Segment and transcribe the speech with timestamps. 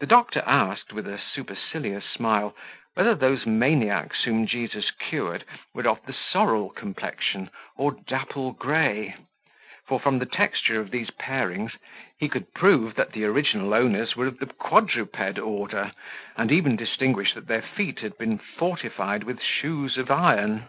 [0.00, 2.56] The doctor asked, with a supercilious smile,
[2.94, 9.14] whether those maniacs whom Jesus cured were of the sorrel complexion, or dapple gray;
[9.86, 11.74] for, from the texture of these parings,
[12.18, 15.92] he could prove that the original owners were of the quadruped order,
[16.36, 20.68] and even distinguish that their feet had been fortified with shoes of iron.